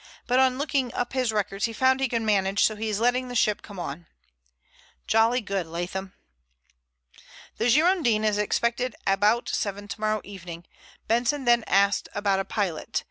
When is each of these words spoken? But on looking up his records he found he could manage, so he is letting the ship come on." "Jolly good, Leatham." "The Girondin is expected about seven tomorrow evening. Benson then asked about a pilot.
But 0.25 0.39
on 0.39 0.57
looking 0.57 0.91
up 0.95 1.13
his 1.13 1.31
records 1.31 1.65
he 1.65 1.73
found 1.73 1.99
he 1.99 2.09
could 2.09 2.23
manage, 2.23 2.65
so 2.65 2.75
he 2.75 2.89
is 2.89 2.99
letting 2.99 3.27
the 3.27 3.35
ship 3.35 3.61
come 3.61 3.77
on." 3.79 4.07
"Jolly 5.05 5.41
good, 5.41 5.67
Leatham." 5.67 6.13
"The 7.57 7.69
Girondin 7.69 8.23
is 8.25 8.39
expected 8.39 8.95
about 9.05 9.47
seven 9.47 9.87
tomorrow 9.87 10.21
evening. 10.23 10.65
Benson 11.07 11.45
then 11.45 11.63
asked 11.67 12.09
about 12.15 12.39
a 12.39 12.45
pilot. 12.45 12.99